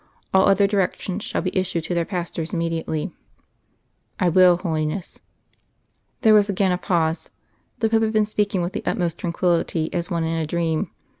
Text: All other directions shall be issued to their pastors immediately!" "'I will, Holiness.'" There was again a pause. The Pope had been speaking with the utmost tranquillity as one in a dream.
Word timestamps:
All 0.33 0.47
other 0.49 0.65
directions 0.65 1.23
shall 1.23 1.43
be 1.43 1.55
issued 1.55 1.83
to 1.83 1.93
their 1.93 2.05
pastors 2.05 2.53
immediately!" 2.53 3.11
"'I 4.19 4.29
will, 4.29 4.57
Holiness.'" 4.57 5.21
There 6.21 6.33
was 6.33 6.49
again 6.49 6.71
a 6.71 6.77
pause. 6.79 7.29
The 7.77 7.87
Pope 7.89 8.01
had 8.01 8.13
been 8.13 8.25
speaking 8.25 8.63
with 8.63 8.73
the 8.73 8.81
utmost 8.83 9.19
tranquillity 9.19 9.93
as 9.93 10.09
one 10.09 10.23
in 10.23 10.35
a 10.35 10.47
dream. 10.47 10.89